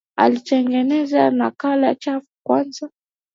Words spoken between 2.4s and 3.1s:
kwanza